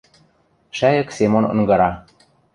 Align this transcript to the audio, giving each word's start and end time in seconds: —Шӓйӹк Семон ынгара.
—Шӓйӹк 0.77 1.09
Семон 1.17 1.45
ынгара. 1.53 1.91